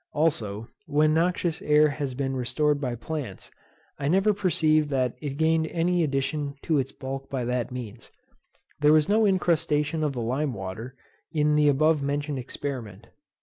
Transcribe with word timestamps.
Also, 0.13 0.67
when 0.87 1.13
noxious 1.13 1.61
air 1.61 1.89
has 1.89 2.15
been 2.15 2.35
restored 2.35 2.81
by 2.81 2.95
plants, 2.95 3.51
I 3.99 4.07
never 4.07 4.33
perceived 4.33 4.89
that 4.89 5.13
it 5.21 5.37
gained 5.37 5.67
any 5.67 6.03
addition 6.03 6.55
to 6.63 6.79
its 6.79 6.91
bulk 6.91 7.29
by 7.29 7.45
that 7.45 7.69
means. 7.71 8.09
There 8.79 8.93
was 8.93 9.07
no 9.07 9.25
incrustation 9.27 10.03
of 10.03 10.13
the 10.13 10.19
lime 10.21 10.55
water 10.55 10.95
in 11.31 11.53
the 11.55 11.69
above 11.69 12.01
mentioned 12.01 12.39
experiment. 12.39 13.09